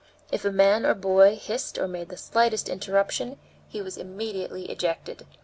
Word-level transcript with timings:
If 0.31 0.43
a 0.45 0.51
man 0.51 0.83
or 0.83 0.95
boy 0.95 1.35
hissed 1.35 1.77
or 1.77 1.87
made 1.87 2.09
the 2.09 2.17
slightest 2.17 2.67
interruption, 2.69 3.37
he 3.69 3.83
was 3.83 3.97
immediately 3.97 4.63
ejected. 4.71 5.27